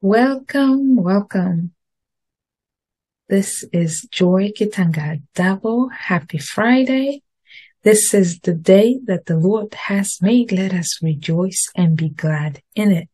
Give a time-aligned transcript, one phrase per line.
[0.00, 1.72] Welcome, welcome.
[3.28, 5.90] This is Joy Kitanga Dabo.
[5.90, 7.24] Happy Friday.
[7.82, 10.52] This is the day that the Lord has made.
[10.52, 13.08] Let us rejoice and be glad in it.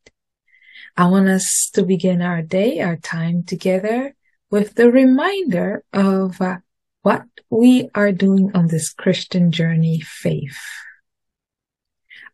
[0.94, 4.14] I want us to begin our day, our time together
[4.50, 6.58] with the reminder of uh,
[7.00, 10.58] what we are doing on this Christian journey faith.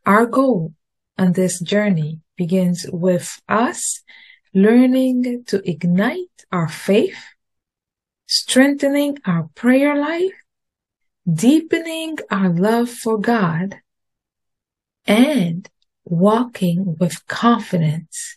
[0.04, 0.74] Our goal
[1.16, 4.02] on this journey begins with us
[4.54, 7.22] learning to ignite our faith,
[8.26, 10.32] strengthening our prayer life,
[11.32, 13.76] deepening our love for God,
[15.06, 15.68] and
[16.04, 18.36] walking with confidence.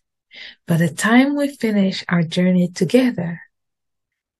[0.67, 3.41] By the time we finish our journey together,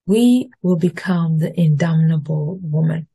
[0.06, 3.08] we will become the indomitable woman.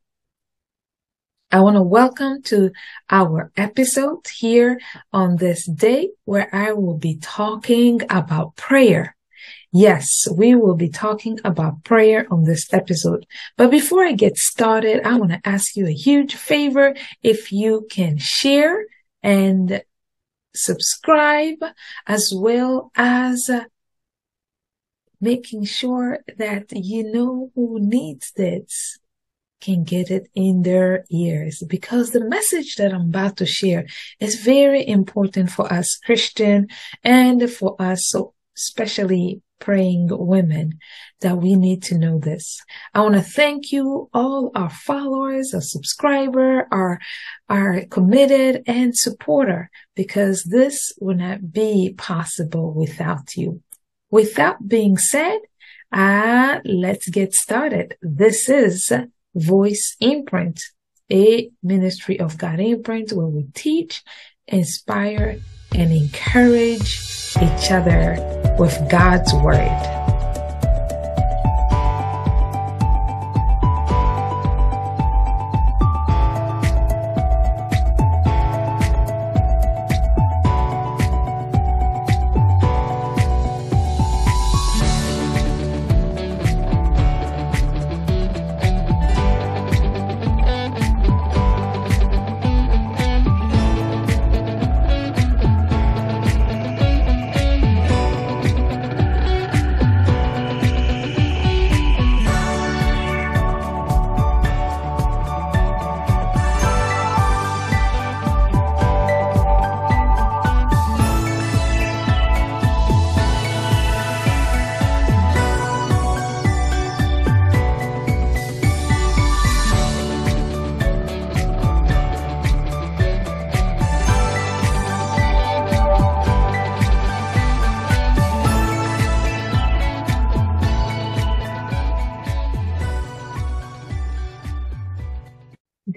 [1.51, 2.73] I want to welcome to
[3.09, 4.79] our episode here
[5.15, 9.16] on this day where I will be talking about prayer.
[9.73, 13.25] Yes, we will be talking about prayer on this episode.
[13.56, 16.95] But before I get started, I want to ask you a huge favor.
[17.22, 18.84] If you can share
[19.22, 19.83] and
[20.55, 21.65] subscribe
[22.06, 23.50] as well as
[25.19, 28.98] making sure that you know who needs this
[29.61, 33.87] can get it in their ears because the message that I'm about to share
[34.20, 36.69] is very important for us Christian
[37.03, 40.78] and for us, so especially praying women
[41.20, 42.61] that we need to know this.
[42.95, 47.00] I want to thank you all our followers, our subscriber, our,
[47.48, 53.62] our committed and supporter because this would not be possible without you.
[54.11, 55.39] With that being said,
[55.93, 57.97] uh, let's get started.
[58.00, 58.93] This is
[59.34, 60.61] Voice Imprint,
[61.11, 64.03] a ministry of God imprint where we teach,
[64.47, 65.39] inspire,
[65.75, 67.01] and encourage
[67.37, 68.17] each other
[68.59, 70.08] with God's Word.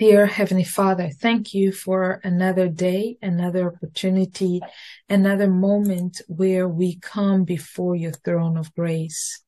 [0.01, 4.59] Dear Heavenly Father, thank you for another day, another opportunity,
[5.07, 9.43] another moment where we come before your throne of grace.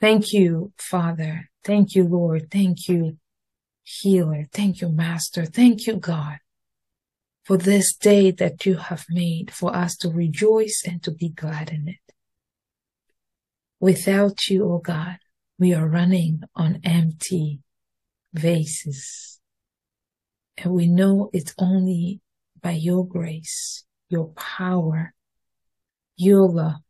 [0.00, 1.50] Thank you, Father.
[1.64, 2.52] Thank you, Lord.
[2.52, 3.18] Thank you,
[3.82, 4.44] Healer.
[4.52, 5.44] Thank you, Master.
[5.44, 6.38] Thank you, God,
[7.42, 11.70] for this day that you have made for us to rejoice and to be glad
[11.70, 12.14] in it.
[13.80, 15.16] Without you, O oh God,
[15.58, 17.58] we are running on empty
[18.32, 19.33] vases
[20.56, 22.20] and we know it's only
[22.60, 25.14] by your grace, your power,
[26.16, 26.80] your love,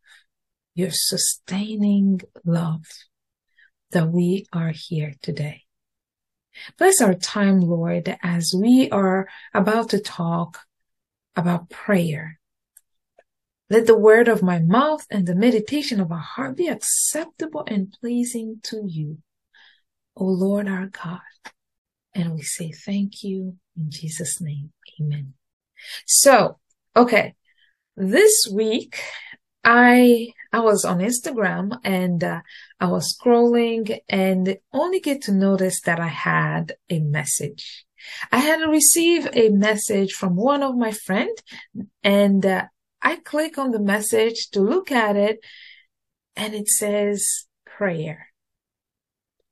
[0.75, 2.85] your sustaining love
[3.91, 5.63] that we are here today.
[6.79, 10.61] Bless our time, Lord, as we are about to talk
[11.35, 12.39] about prayer.
[13.71, 17.93] Let the word of my mouth and the meditation of our heart be acceptable and
[18.01, 19.19] pleasing to you,
[20.17, 21.21] O Lord our God.
[22.15, 24.73] And we say thank you in Jesus' name.
[25.01, 25.35] Amen.
[26.07, 26.59] So,
[26.97, 27.35] okay.
[27.97, 29.01] This week,
[29.65, 32.41] I, I was on Instagram and uh,
[32.81, 37.85] I was scrolling and only get to notice that I had a message.
[38.31, 41.37] I had received a message from one of my friend
[42.03, 42.65] and uh,
[43.01, 45.39] I click on the message to look at it
[46.37, 48.29] and it says prayer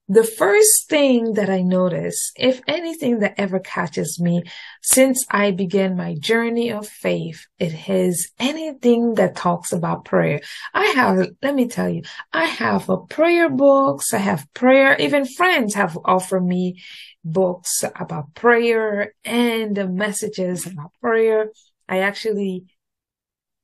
[0.09, 4.43] the first thing that I notice, if anything that ever catches me
[4.83, 10.41] since I began my journey of faith, it is anything that talks about prayer.
[10.75, 12.03] I have, let me tell you,
[12.33, 14.13] I have a prayer books.
[14.13, 14.97] I have prayer.
[14.99, 16.83] Even friends have offered me
[17.25, 21.53] books about prayer and messages about prayer.
[21.89, 22.65] I actually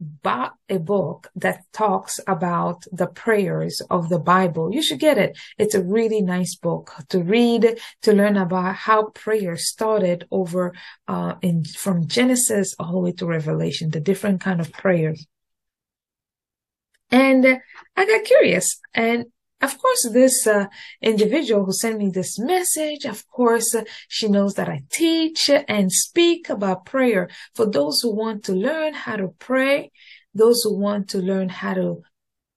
[0.01, 4.73] bought a book that talks about the prayers of the Bible.
[4.73, 5.37] You should get it.
[5.59, 10.73] It's a really nice book to read, to learn about how prayer started over,
[11.09, 15.27] uh, in, from Genesis all the way to Revelation, the different kind of prayers.
[17.11, 17.61] And
[17.97, 19.27] I got curious and
[19.61, 20.67] of course, this uh,
[21.03, 25.91] individual who sent me this message, of course, uh, she knows that I teach and
[25.91, 27.29] speak about prayer.
[27.55, 29.91] For those who want to learn how to pray,
[30.33, 32.03] those who want to learn how to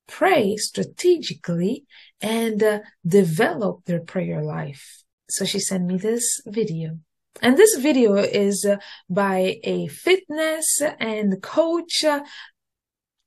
[0.07, 1.85] pray strategically
[2.21, 5.03] and uh, develop their prayer life.
[5.29, 6.99] So she sent me this video.
[7.41, 8.77] And this video is uh,
[9.09, 12.23] by a fitness and coach, uh,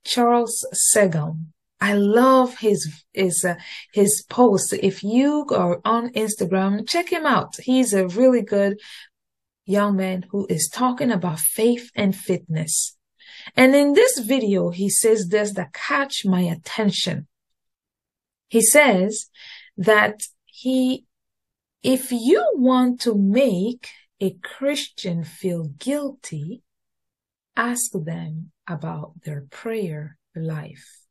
[0.04, 1.53] Charles Seguin.
[1.84, 2.80] I love his
[3.12, 3.56] his uh,
[3.92, 4.72] his posts.
[4.72, 7.56] If you are on Instagram, check him out.
[7.62, 8.80] He's a really good
[9.66, 12.96] young man who is talking about faith and fitness.
[13.54, 17.26] And in this video, he says this that catch my attention.
[18.48, 19.26] He says
[19.76, 21.04] that he,
[21.82, 23.90] if you want to make
[24.22, 26.62] a Christian feel guilty,
[27.54, 31.03] ask them about their prayer life.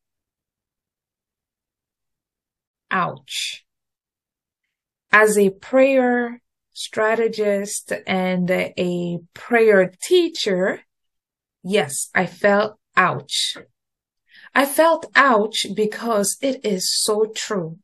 [2.94, 3.66] Ouch.
[5.12, 6.42] As a prayer
[6.72, 10.81] strategist and a prayer teacher,
[11.63, 13.57] yes, I felt ouch.
[14.56, 17.80] I felt ouch because it is so true.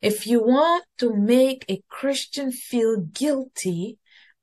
[0.00, 3.98] If you want to make a Christian feel guilty,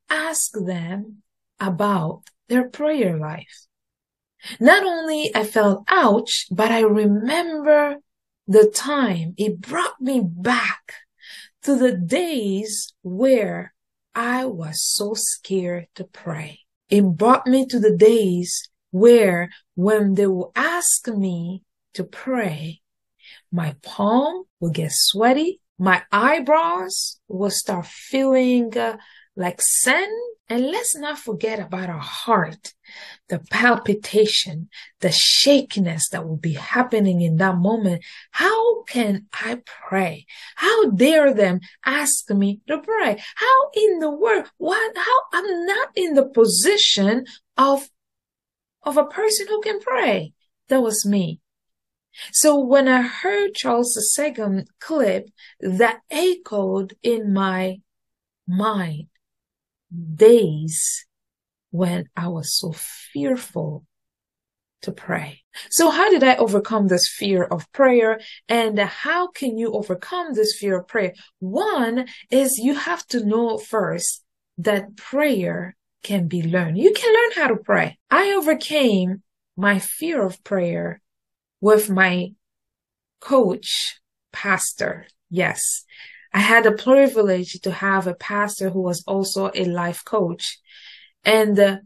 [0.09, 1.21] ask them
[1.59, 3.68] about their prayer life.
[4.59, 7.97] Not only I felt ouch, but I remember
[8.47, 10.93] the time, it brought me back
[11.63, 13.73] to the days where
[14.13, 16.59] I was so scared to pray.
[16.89, 22.81] It brought me to the days where when they would ask me to pray,
[23.51, 28.97] my palm would get sweaty, my eyebrows will start feeling uh,
[29.35, 30.11] like sand
[30.51, 32.74] and let's not forget about our heart,
[33.30, 34.68] the palpitation,
[35.00, 38.03] the shakiness that will be happening in that moment.
[38.31, 40.25] How can I pray?
[40.57, 43.24] How dare them ask me to pray?
[43.36, 44.51] How in the world?
[44.57, 44.98] What?
[44.98, 45.19] How?
[45.31, 47.89] I'm not in the position of,
[48.83, 50.33] of a person who can pray.
[50.68, 51.39] That was me.
[52.33, 55.30] So when I heard Charles Seguin clip,
[55.62, 57.77] that echoed in my
[58.45, 59.07] mind
[59.91, 61.05] days
[61.71, 63.85] when I was so fearful
[64.81, 65.43] to pray.
[65.69, 68.19] So how did I overcome this fear of prayer?
[68.49, 71.13] And how can you overcome this fear of prayer?
[71.39, 74.23] One is you have to know first
[74.57, 76.77] that prayer can be learned.
[76.77, 77.99] You can learn how to pray.
[78.09, 79.21] I overcame
[79.55, 81.01] my fear of prayer
[81.59, 82.33] with my
[83.19, 83.99] coach,
[84.31, 85.05] pastor.
[85.29, 85.83] Yes.
[86.33, 90.60] I had the privilege to have a pastor who was also a life coach.
[91.24, 91.78] And uh,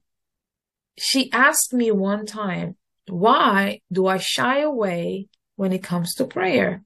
[0.97, 2.75] she asked me one time,
[3.07, 6.83] why do I shy away when it comes to prayer?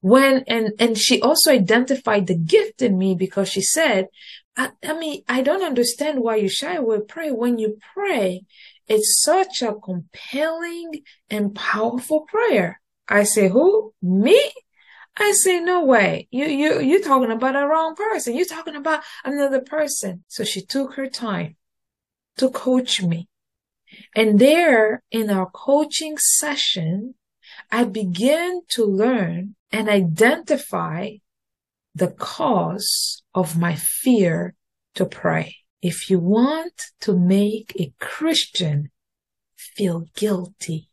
[0.00, 4.08] When, and, and she also identified the gift in me because she said,
[4.56, 7.30] I, I mean, I don't understand why you shy away pray.
[7.30, 8.42] When you pray,
[8.86, 12.80] it's such a compelling and powerful prayer.
[13.08, 13.94] I say, who?
[14.02, 14.52] Me?
[15.16, 16.28] I say, no way.
[16.30, 18.34] You, you, you're talking about a wrong person.
[18.34, 20.24] You're talking about another person.
[20.28, 21.56] So she took her time
[22.38, 23.28] to coach me.
[24.16, 27.14] And there in our coaching session,
[27.70, 31.16] I began to learn and identify
[31.94, 34.54] the cause of my fear
[34.96, 35.56] to pray.
[35.80, 38.90] If you want to make a Christian
[39.56, 40.88] feel guilty,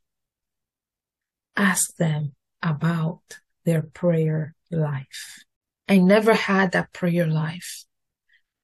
[1.55, 5.43] ask them about their prayer life.
[5.87, 7.85] I never had that prayer life.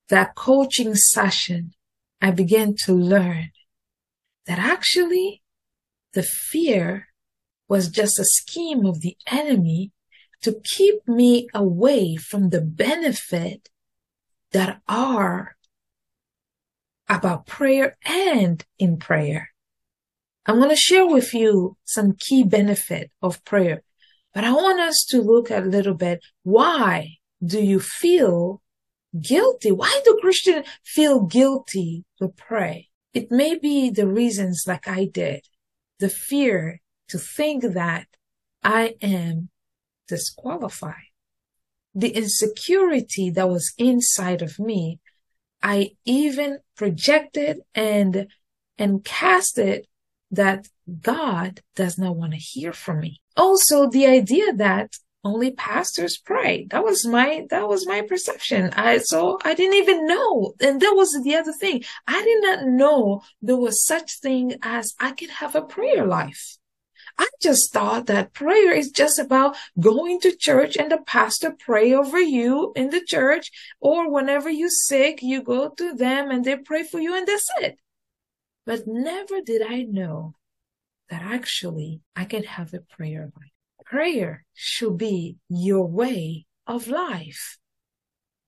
[0.10, 1.74] That coaching session,
[2.22, 3.52] I began to learn
[4.46, 5.44] that actually
[6.14, 7.08] the fear
[7.68, 9.92] was just a scheme of the enemy
[10.42, 13.70] to keep me away from the benefit
[14.52, 15.58] that are
[17.10, 19.50] about prayer and in prayer.
[20.46, 23.84] I'm going to share with you some key benefit of prayer
[24.38, 26.24] but I want us to look at a little bit.
[26.44, 28.62] Why do you feel
[29.20, 29.72] guilty?
[29.72, 32.90] Why do Christians feel guilty to pray?
[33.16, 35.48] It may be the reasons like I did.
[35.98, 38.06] The fear to think that
[38.64, 39.50] I am
[40.08, 41.10] disqualified.
[41.96, 45.00] The insecurity that was inside of me,
[45.64, 48.28] I even projected and,
[48.78, 49.88] and casted
[50.30, 50.68] that
[51.02, 53.22] God does not want to hear from me.
[53.36, 56.68] Also, the idea that only pastors pray.
[56.70, 58.72] That was my, that was my perception.
[58.74, 60.54] I, so I didn't even know.
[60.62, 61.84] And that was the other thing.
[62.08, 66.58] I did not know there was such thing as I could have a prayer life.
[67.20, 71.94] I just thought that prayer is just about going to church and the pastor pray
[71.94, 76.58] over you in the church, or whenever you're sick, you go to them and they
[76.58, 77.80] pray for you and that's it.
[78.66, 80.36] But never did I know
[81.10, 83.52] that actually I can have a prayer life.
[83.86, 87.58] Prayer should be your way of life.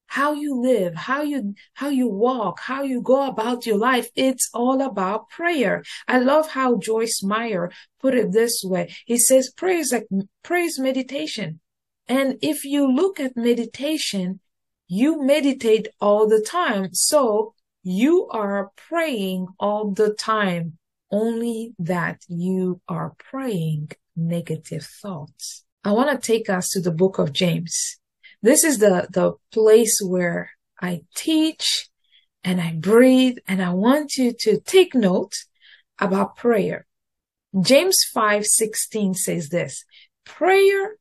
[0.08, 4.10] How you live, how you, how you walk, how you go about your life.
[4.16, 5.84] It's all about prayer.
[6.08, 8.94] I love how Joyce Meyer put it this way.
[9.06, 10.08] He says prayer is like,
[10.44, 11.60] prayer is meditation.
[12.08, 14.40] And if you look at meditation,
[14.88, 16.92] you meditate all the time.
[16.94, 20.79] So you are praying all the time,
[21.12, 25.64] only that you are praying negative thoughts.
[25.84, 28.00] I want to take us to the book of James.
[28.42, 30.52] This is the, the place where
[30.82, 31.90] I teach
[32.44, 35.34] and I breathe and I want you to take note
[36.00, 36.86] about prayer.
[37.60, 39.84] James 5:16 says this,
[40.26, 40.96] prayer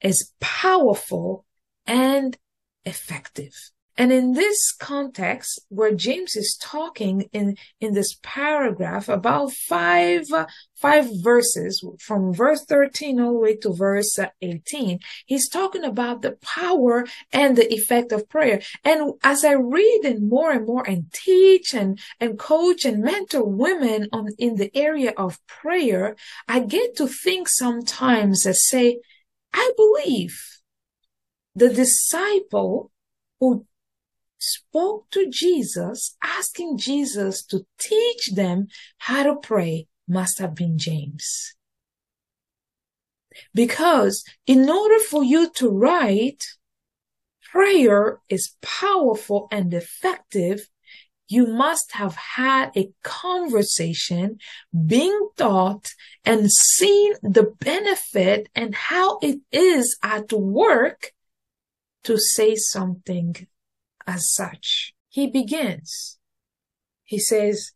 [0.00, 1.46] is powerful
[1.86, 2.36] and
[2.84, 3.54] effective.
[3.96, 10.24] And in this context, where James is talking in, in this paragraph about five,
[10.74, 16.32] five verses from verse 13 all the way to verse 18, he's talking about the
[16.42, 18.60] power and the effect of prayer.
[18.84, 23.44] And as I read and more and more and teach and, and coach and mentor
[23.44, 26.16] women on, in the area of prayer,
[26.48, 28.98] I get to think sometimes and say,
[29.52, 30.36] I believe
[31.54, 32.90] the disciple
[33.38, 33.64] who
[34.44, 41.54] spoke to Jesus, asking Jesus to teach them how to pray must have been James.
[43.54, 46.44] Because in order for you to write,
[47.50, 50.68] prayer is powerful and effective.
[51.26, 54.38] You must have had a conversation,
[54.86, 61.12] being taught and seen the benefit and how it is at work
[62.04, 63.46] to say something
[64.06, 64.94] as such.
[65.08, 66.18] He begins.
[67.04, 67.72] He says,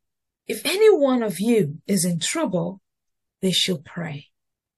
[0.47, 2.81] if any one of you is in trouble,
[3.43, 4.27] they should pray.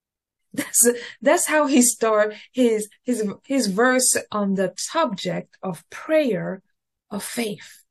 [0.53, 0.89] That's,
[1.23, 6.61] that's how he start his, his, his verse on the subject of prayer
[7.09, 7.85] of faith.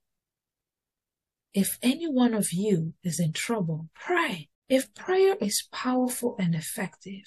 [1.54, 4.50] If any one of you is in trouble, pray.
[4.68, 7.24] If prayer is powerful and effective,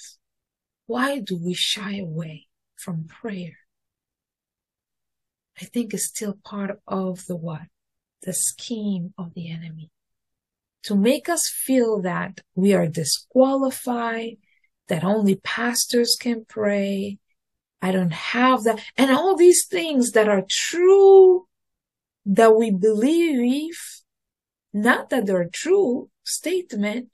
[0.86, 3.56] why do we shy away from prayer?
[5.60, 7.62] I think is still part of the what?
[8.22, 9.90] The scheme of the enemy.
[10.84, 14.38] To make us feel that we are disqualified,
[14.88, 17.18] that only pastors can pray.
[17.80, 18.80] I don't have that.
[18.96, 21.46] And all these things that are true
[22.26, 23.78] that we believe,
[24.72, 27.08] not that they're true statement,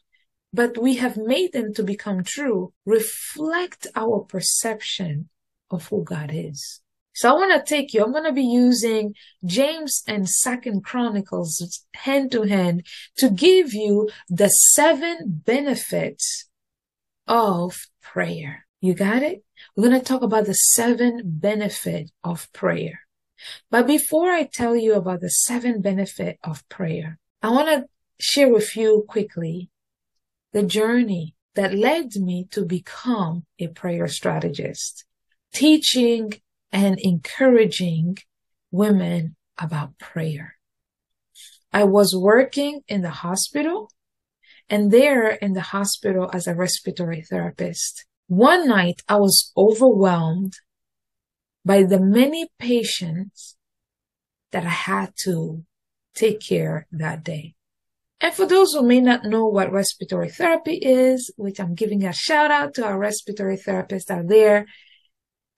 [0.53, 5.29] but we have made them to become true, reflect our perception
[5.71, 6.81] of who God is.
[7.19, 9.13] So I want to take you, I'm going to be using
[9.45, 16.49] James and Second Chronicles hand to hand to give you the seven benefits
[17.27, 18.67] of prayer.
[18.81, 19.43] You got it?
[19.75, 23.01] We're going to talk about the seven benefit of prayer.
[23.69, 27.89] But before I tell you about the seven benefit of prayer, I want to
[28.21, 29.71] share with you quickly
[30.53, 35.05] the journey that led me to become a prayer strategist,
[35.53, 36.35] teaching
[36.73, 38.19] and encouraging
[38.71, 40.55] women about prayer.
[41.73, 43.91] I was working in the hospital
[44.69, 48.05] and there in the hospital as a respiratory therapist.
[48.27, 50.55] One night I was overwhelmed
[51.65, 53.57] by the many patients
[54.53, 55.65] that I had to
[56.15, 57.55] take care that day.
[58.21, 62.13] And for those who may not know what respiratory therapy is, which I'm giving a
[62.13, 64.67] shout out to our respiratory therapists out there,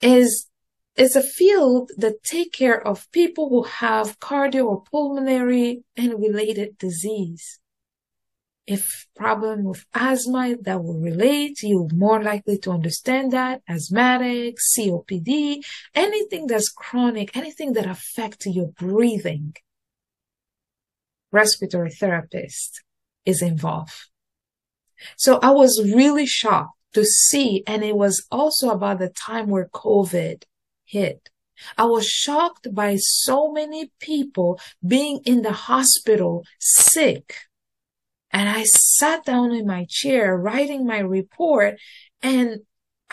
[0.03, 0.50] is
[0.97, 6.79] is a field that take care of people who have cardio or pulmonary and related
[6.79, 7.61] disease.
[8.67, 13.63] If problem with asthma that will relate, you're more likely to understand that.
[13.69, 15.61] Asthmatic, COPD,
[15.95, 19.55] anything that's chronic, anything that affects your breathing.
[21.33, 22.83] Respiratory therapist
[23.25, 23.95] is involved.
[25.17, 29.69] So I was really shocked to see, and it was also about the time where
[29.69, 30.43] COVID
[30.91, 31.31] hit.
[31.77, 37.37] I was shocked by so many people being in the hospital sick.
[38.31, 41.79] And I sat down in my chair writing my report
[42.23, 42.61] and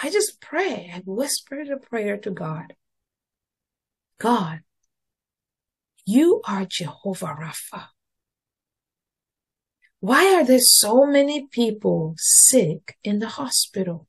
[0.01, 0.91] I just pray.
[0.93, 2.73] I whispered a prayer to God.
[4.19, 4.61] God,
[6.05, 7.87] you are Jehovah Rapha.
[9.99, 14.07] Why are there so many people sick in the hospital?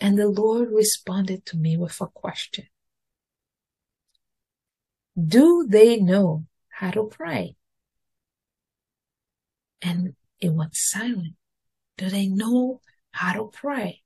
[0.00, 2.66] And the Lord responded to me with a question.
[5.18, 7.56] Do they know how to pray?
[9.82, 11.34] And it went silent.
[11.96, 14.02] Do they know how to pray?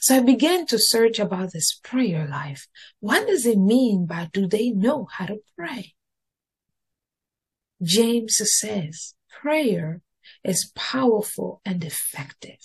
[0.00, 2.68] So I began to search about this prayer life.
[3.00, 5.94] What does it mean by do they know how to pray?
[7.82, 10.00] James says prayer
[10.42, 12.58] is powerful and effective.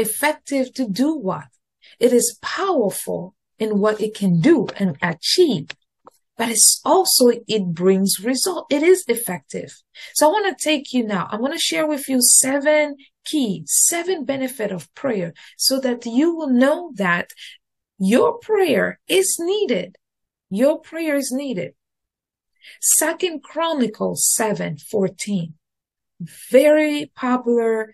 [0.00, 1.48] Effective to do what?
[1.98, 5.68] It is powerful in what it can do and achieve
[6.40, 8.64] but it's also, it brings result.
[8.70, 9.82] It is effective.
[10.14, 11.28] So I want to take you now.
[11.30, 16.34] I want to share with you seven key, seven benefit of prayer so that you
[16.34, 17.28] will know that
[17.98, 19.96] your prayer is needed.
[20.48, 21.74] Your prayer is needed.
[22.80, 25.52] Second Chronicles 7, 14.
[26.50, 27.92] Very popular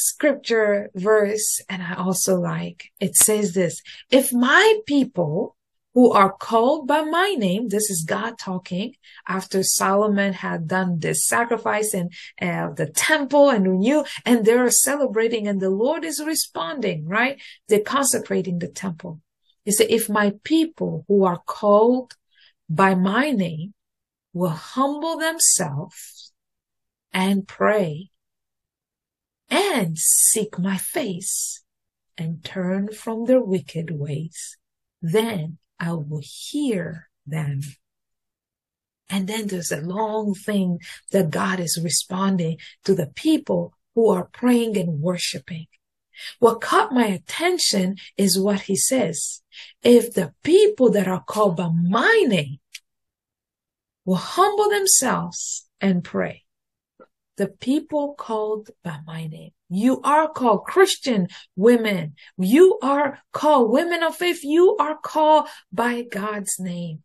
[0.00, 1.60] scripture verse.
[1.68, 5.56] And I also like, it says this, if my people
[5.94, 7.68] who are called by my name.
[7.68, 8.94] This is God talking
[9.26, 15.48] after Solomon had done this sacrifice in uh, the temple and renew, and they're celebrating
[15.48, 17.40] and the Lord is responding, right?
[17.68, 19.20] They're consecrating the temple.
[19.64, 22.14] He said, if my people who are called
[22.68, 23.74] by my name
[24.32, 26.32] will humble themselves
[27.12, 28.10] and pray
[29.50, 31.62] and seek my face
[32.16, 34.56] and turn from their wicked ways,
[35.02, 37.60] then I will hear them.
[39.08, 40.78] And then there's a long thing
[41.10, 45.66] that God is responding to the people who are praying and worshiping.
[46.38, 49.42] What caught my attention is what he says.
[49.82, 52.58] If the people that are called by my name
[54.04, 56.44] will humble themselves and pray,
[57.40, 59.52] the people called by my name.
[59.70, 61.26] You are called Christian
[61.56, 62.14] women.
[62.36, 64.44] You are called women of faith.
[64.44, 67.02] You are called by God's name.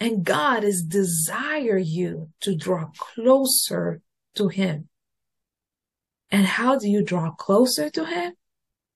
[0.00, 4.00] And God is desire you to draw closer
[4.34, 4.88] to him.
[6.32, 8.32] And how do you draw closer to him?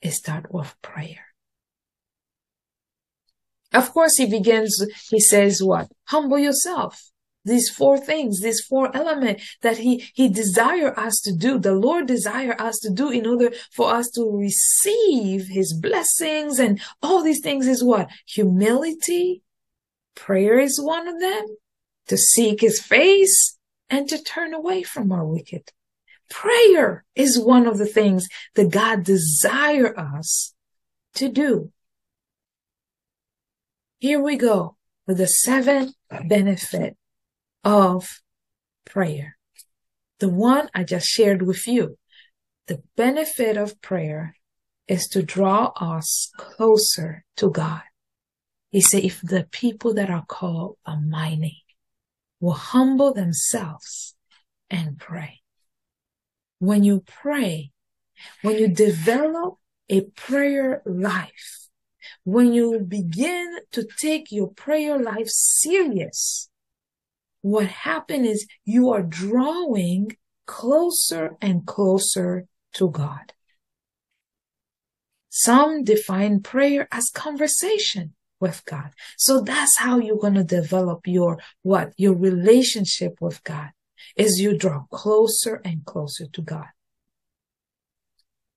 [0.03, 1.27] It start with prayer.
[3.73, 5.87] Of course, he begins, he says what?
[6.09, 7.13] Humble yourself
[7.45, 12.07] these four things, these four elements that he, he desire us to do, the Lord
[12.07, 17.41] desire us to do in order for us to receive his blessings and all these
[17.41, 18.09] things is what?
[18.27, 19.43] Humility.
[20.15, 21.57] Prayer is one of them.
[22.09, 23.57] To seek his face
[23.89, 25.71] and to turn away from our wicked.
[26.29, 30.55] Prayer is one of the things that God desire us
[31.15, 31.73] to do.
[33.99, 34.77] Here we go
[35.07, 35.95] with the seventh
[36.27, 36.97] benefit
[37.65, 38.21] of
[38.85, 39.37] prayer.
[40.19, 41.99] The one I just shared with you.
[42.67, 44.37] The benefit of prayer
[44.87, 47.83] is to draw us closer to God.
[48.71, 51.53] He said, if the people that are called by my name
[52.39, 54.15] will humble themselves
[54.69, 55.41] and pray.
[56.59, 57.73] When you pray,
[58.43, 59.57] when you develop
[59.89, 61.69] a prayer life,
[62.25, 66.50] when you begin to take your prayer life serious,
[67.43, 73.33] what happened is you are drawing closer and closer to God.
[75.29, 78.91] Some define prayer as conversation with God.
[79.17, 81.93] So that's how you're going to develop your, what?
[81.97, 83.71] Your relationship with God
[84.17, 86.67] is you draw closer and closer to God.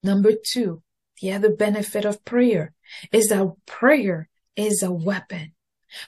[0.01, 0.81] Number two,
[1.21, 2.73] the other benefit of prayer
[3.11, 5.53] is that prayer is a weapon.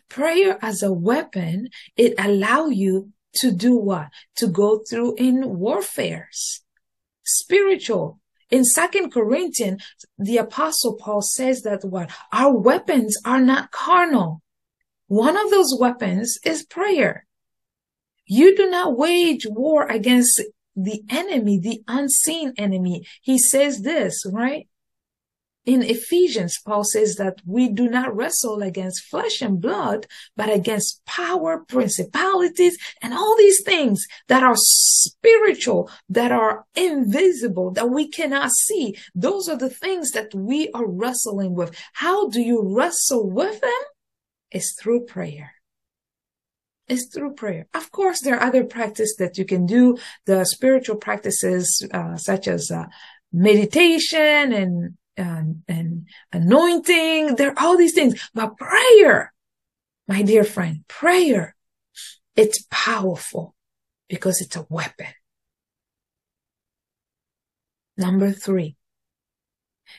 [0.09, 4.09] Prayer as a weapon, it allow you to do what?
[4.37, 6.61] To go through in warfares.
[7.23, 8.19] Spiritual.
[8.51, 9.83] In Second Corinthians,
[10.17, 12.11] the apostle Paul says that what?
[12.31, 14.41] Our weapons are not carnal.
[15.07, 17.25] One of those weapons is prayer.
[18.25, 20.41] You do not wage war against
[20.75, 23.05] the enemy, the unseen enemy.
[23.21, 24.67] He says this, right?
[25.65, 30.05] In Ephesians, Paul says that we do not wrestle against flesh and blood,
[30.37, 37.89] but against power, principalities, and all these things that are spiritual, that are invisible, that
[37.89, 38.95] we cannot see.
[39.15, 41.75] Those are the things that we are wrestling with.
[41.93, 43.71] How do you wrestle with them?
[44.51, 45.53] It's through prayer.
[46.87, 47.65] is through prayer.
[47.73, 52.47] Of course, there are other practices that you can do, the spiritual practices uh, such
[52.47, 52.85] as uh,
[53.33, 57.35] meditation and, and and anointing.
[57.35, 59.33] There are all these things, but prayer,
[60.07, 61.55] my dear friend, prayer,
[62.35, 63.55] it's powerful
[64.09, 65.07] because it's a weapon.
[67.97, 68.75] Number three,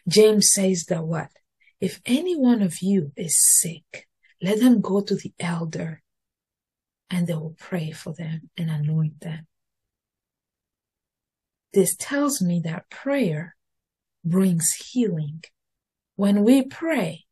[0.07, 1.31] James says that what?
[1.81, 4.07] If any one of you is sick,
[4.43, 6.03] let them go to the elder
[7.11, 9.47] and they will pray for them and anoint them.
[11.73, 13.56] This tells me that prayer
[14.27, 15.43] brings healing.
[16.17, 17.25] When we pray,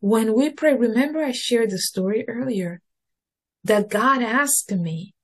[0.00, 2.80] when we pray, remember I shared the story earlier
[3.64, 5.14] that God asked me,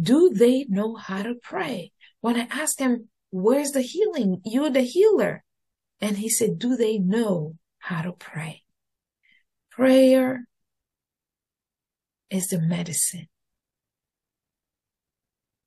[0.00, 1.92] do they know how to pray?
[2.20, 4.42] When I asked him, where's the healing?
[4.44, 5.44] You're the healer.
[6.00, 8.64] And he said, do they know how to pray?
[9.70, 10.46] Prayer
[12.28, 13.28] is the medicine.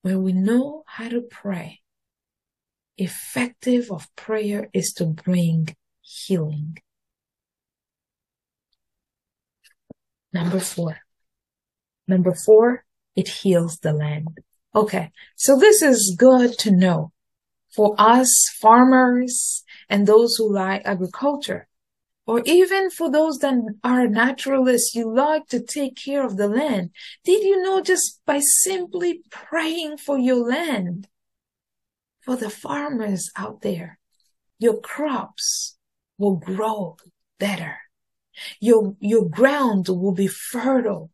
[0.02, 1.82] When we know how to pray,
[3.00, 6.78] effective of prayer is to bring healing.
[10.34, 11.00] Number four.
[12.08, 12.86] Number four,
[13.16, 14.40] it heals the land.
[14.76, 15.12] Okay.
[15.36, 17.12] So this is good to know
[17.76, 21.70] for us farmers and those who like agriculture
[22.30, 26.92] or even for those that are naturalists, you like to take care of the land.
[27.24, 31.08] Did you know just by simply praying for your land,
[32.30, 33.98] for the farmers out there,
[34.60, 35.80] your crops
[36.20, 36.96] will grow
[37.40, 37.78] better.
[38.60, 41.10] Your, your ground will be fertile.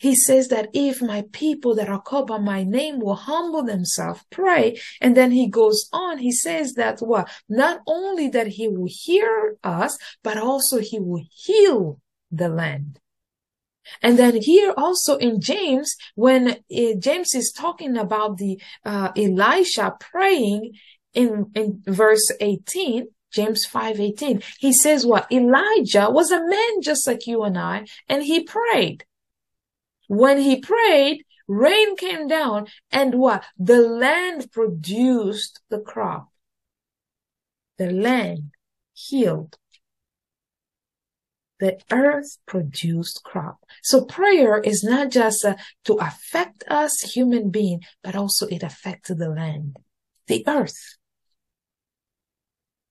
[0.00, 4.24] He says that if my people that are called by my name will humble themselves,
[4.30, 7.30] pray, and then he goes on, he says that what?
[7.48, 12.00] Not only that he will hear us, but also he will heal
[12.32, 12.98] the land.
[14.00, 19.96] And then here also in James, when uh, James is talking about the uh, Elisha
[20.00, 20.72] praying
[21.14, 24.44] in, in verse 18, James 5:18.
[24.58, 25.30] He says what?
[25.32, 29.04] Elijah was a man just like you and I, and he prayed.
[30.06, 33.44] When he prayed, rain came down and what?
[33.58, 36.28] The land produced the crop.
[37.78, 38.50] The land
[38.92, 39.56] healed.
[41.62, 43.64] The earth produced crop.
[43.84, 49.10] So prayer is not just uh, to affect us human being, but also it affects
[49.10, 49.76] the land,
[50.26, 50.98] the earth.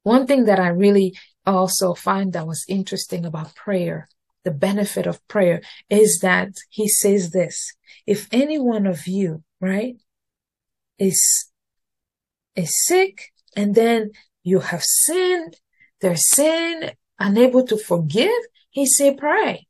[0.04, 4.08] One thing that I really also find that was interesting about prayer
[4.46, 7.74] the benefit of prayer is that he says this
[8.08, 9.98] if any one of you right
[10.98, 11.52] is
[12.56, 14.12] is sick and then
[14.44, 15.58] you have sinned
[16.00, 19.68] their sin unable to forgive he said, pray.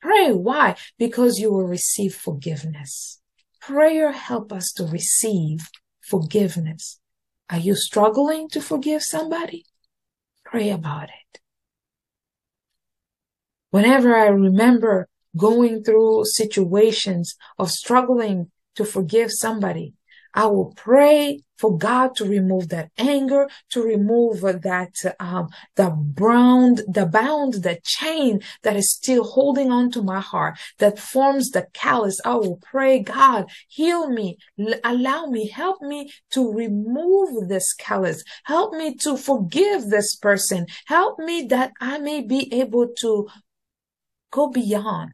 [0.00, 0.32] Pray.
[0.32, 0.76] Why?
[0.98, 3.20] Because you will receive forgiveness.
[3.60, 5.68] Prayer help us to receive
[6.00, 7.00] forgiveness.
[7.50, 9.64] Are you struggling to forgive somebody?
[10.44, 11.40] Pray about it.
[13.70, 19.94] Whenever I remember going through situations of struggling to forgive somebody,
[20.34, 26.82] I will pray for God to remove that anger, to remove that, um, the bound,
[26.88, 31.66] the bound, the chain that is still holding on to my heart, that forms the
[31.72, 32.20] callus.
[32.24, 34.38] I will pray, God, heal me,
[34.84, 41.18] allow me, help me to remove this callus, help me to forgive this person, help
[41.18, 43.28] me that I may be able to
[44.30, 45.12] go beyond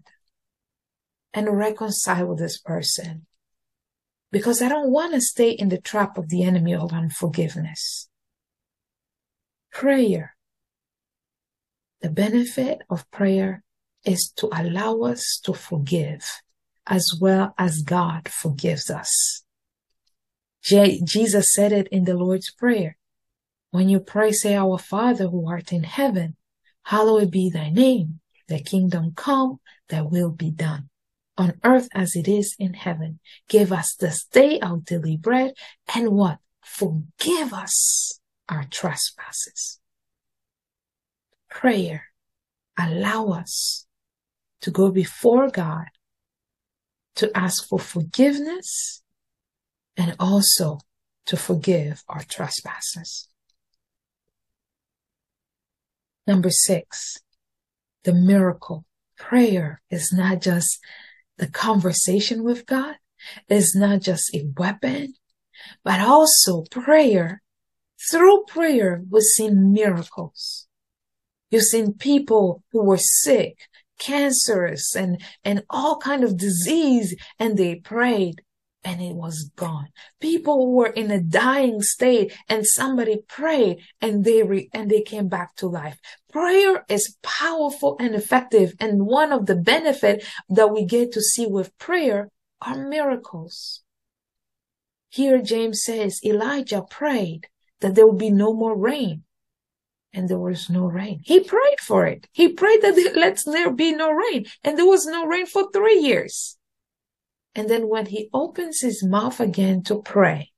[1.33, 3.27] and reconcile with this person
[4.35, 8.09] because I don't want to stay in the trap of the enemy of unforgiveness.
[9.71, 10.35] Prayer.
[12.01, 13.63] The benefit of prayer
[14.05, 16.29] is to allow us to forgive
[16.85, 19.45] as well as God forgives us.
[20.65, 22.97] Je- Jesus said it in the Lord's Prayer.
[23.71, 26.35] When you pray, say, Our Father who art in heaven,
[26.83, 28.19] hallowed be thy name.
[28.49, 30.91] The kingdom come, thy will be done
[31.37, 33.19] on earth as it is in heaven.
[33.49, 35.55] Give us this day our daily bread
[35.95, 36.39] and what?
[36.63, 39.81] Forgive us our trespasses.
[41.51, 42.07] Prayer
[42.79, 43.87] allow us
[44.61, 45.87] to go before God
[47.17, 49.03] to ask for forgiveness
[49.97, 50.81] and also
[51.27, 53.29] to forgive our trespasses.
[56.27, 57.19] Number six,
[58.05, 58.85] the miracle.
[59.17, 60.81] Prayer is not just
[61.39, 62.97] the conversation with God,
[63.49, 65.15] is not just a weapon,
[65.83, 67.43] but also prayer.
[68.11, 70.67] Through prayer, we've seen miracles.
[71.51, 73.57] You've seen people who were sick
[73.99, 78.43] cancerous and, and all kind of disease and they prayed
[78.85, 79.89] and it was gone.
[80.21, 85.29] People were in a dying state and somebody prayed and they re- and they came
[85.29, 85.99] back to life.
[86.31, 88.75] Prayer is powerful and effective.
[88.79, 92.29] And one of the benefit that we get to see with prayer
[92.61, 93.83] are miracles.
[95.09, 97.49] Here James says Elijah prayed
[97.81, 99.25] that there would be no more rain.
[100.13, 101.21] And there was no rain.
[101.25, 102.29] He prayed for it.
[102.31, 104.47] He prayed that let there be no rain.
[104.63, 106.57] And there was no rain for three years.
[107.55, 110.51] And then when he opens his mouth again to pray,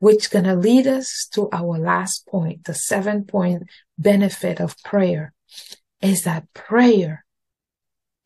[0.00, 3.64] which gonna lead us to our last point, the seven point
[3.96, 5.32] benefit of prayer
[6.00, 7.24] is that prayer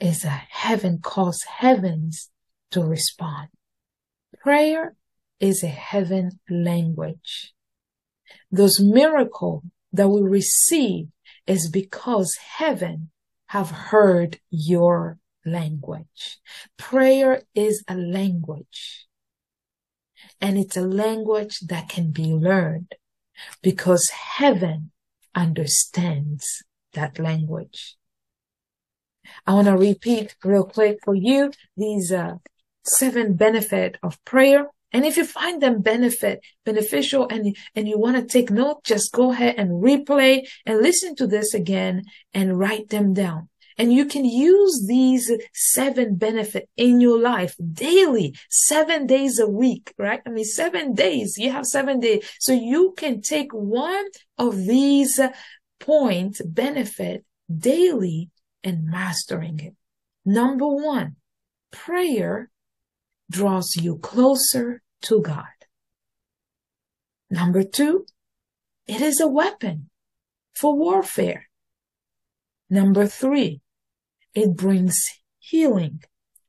[0.00, 2.30] is a heaven calls heavens
[2.72, 3.48] to respond.
[4.40, 4.96] Prayer
[5.38, 7.54] is a heaven language.
[8.50, 11.08] Those miracle that we receive
[11.46, 13.10] is because heaven
[13.46, 16.38] have heard your language.
[16.76, 19.06] Prayer is a language.
[20.40, 22.94] And it's a language that can be learned
[23.62, 24.90] because heaven
[25.34, 27.96] understands that language.
[29.46, 32.34] I want to repeat real quick for you these uh,
[32.84, 34.68] seven benefit of prayer.
[34.92, 39.12] And if you find them benefit, beneficial and, and you want to take note, just
[39.12, 43.48] go ahead and replay and listen to this again and write them down.
[43.78, 49.92] And you can use these seven benefit in your life daily, seven days a week,
[49.98, 50.20] right?
[50.26, 52.28] I mean, seven days, you have seven days.
[52.38, 54.06] So you can take one
[54.38, 55.20] of these
[55.80, 58.30] points benefit daily
[58.62, 59.74] and mastering it.
[60.24, 61.16] Number one,
[61.70, 62.50] prayer
[63.30, 65.44] draws you closer to God.
[67.30, 68.06] Number two,
[68.86, 69.88] it is a weapon
[70.54, 71.48] for warfare.
[72.72, 73.60] Number three,
[74.32, 74.98] it brings
[75.38, 76.02] healing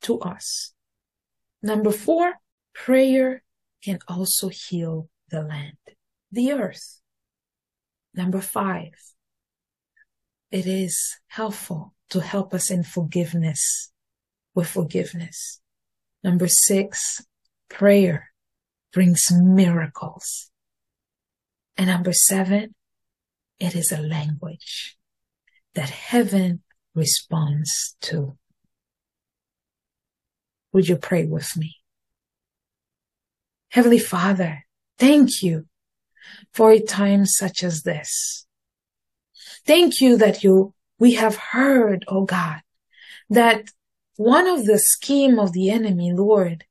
[0.04, 0.72] to us.
[1.62, 2.36] Number four,
[2.74, 3.44] prayer
[3.84, 5.76] can also heal the land,
[6.32, 7.02] the earth.
[8.14, 8.94] Number five,
[10.50, 13.92] it is helpful to help us in forgiveness
[14.56, 15.60] with forgiveness.
[16.24, 17.22] Number six,
[17.68, 18.30] prayer
[18.94, 20.52] brings miracles.
[21.76, 22.76] And number seven,
[23.60, 24.98] it is a language
[25.76, 26.62] that heaven
[26.96, 28.38] responds to.
[30.72, 31.76] Would you pray with me?
[33.70, 34.66] Heavenly Father,
[34.98, 35.66] thank you
[36.52, 38.46] for a time such as this.
[39.66, 42.62] Thank you that you, we have heard, oh God,
[43.30, 43.70] that
[44.16, 46.66] one of the scheme of the enemy, Lord,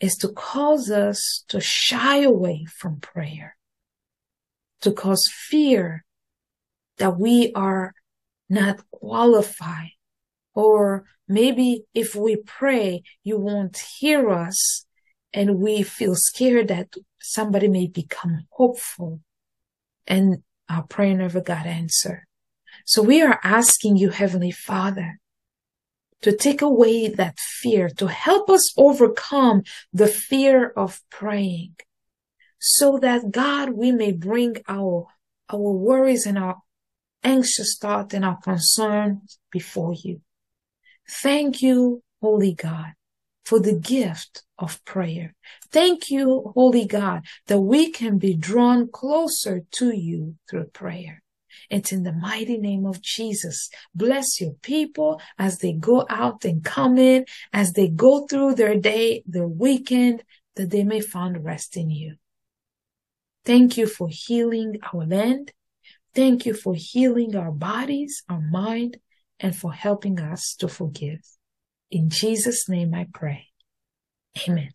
[0.00, 3.56] is to cause us to shy away from prayer,
[4.80, 6.04] to cause fear
[6.98, 7.94] that we are
[8.54, 9.86] not qualify.
[10.54, 14.86] Or maybe if we pray, you won't hear us
[15.32, 19.20] and we feel scared that somebody may become hopeful
[20.06, 22.24] and our prayer never got answered.
[22.86, 25.18] So we are asking you, Heavenly Father,
[26.22, 29.62] to take away that fear, to help us overcome
[29.92, 31.74] the fear of praying
[32.58, 35.06] so that God, we may bring our,
[35.50, 36.56] our worries and our
[37.24, 40.20] anxious thoughts and our concerns before you.
[41.08, 42.92] Thank you, Holy God,
[43.44, 45.34] for the gift of prayer.
[45.70, 51.22] Thank you, Holy God, that we can be drawn closer to you through prayer.
[51.70, 53.70] It's in the mighty name of Jesus.
[53.94, 58.76] Bless your people as they go out and come in, as they go through their
[58.76, 60.24] day, their weekend,
[60.56, 62.16] that they may find rest in you.
[63.44, 65.52] Thank you for healing our land.
[66.14, 68.98] Thank you for healing our bodies, our mind,
[69.40, 71.20] and for helping us to forgive.
[71.90, 73.48] In Jesus' name I pray.
[74.48, 74.70] Amen.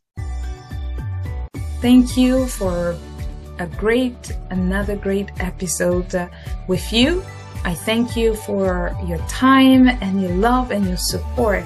[1.82, 2.98] Thank you for
[3.58, 6.30] a great, another great episode
[6.68, 7.24] with you.
[7.64, 11.64] I thank you for your time and your love and your support.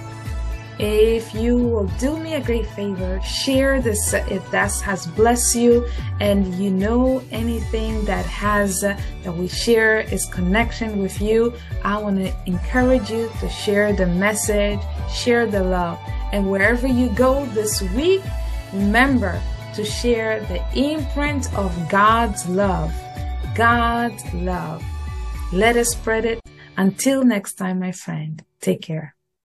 [0.79, 5.87] If you will do me a great favor, share this if that has blessed you
[6.19, 11.53] and you know anything that has uh, that we share is connection with you.
[11.83, 14.79] I want to encourage you to share the message,
[15.13, 15.99] share the love.
[16.31, 18.23] And wherever you go this week,
[18.73, 19.39] remember
[19.75, 22.91] to share the imprint of God's love.
[23.55, 24.83] God's love.
[25.51, 26.39] Let us spread it.
[26.77, 29.12] Until next time, my friend, take care.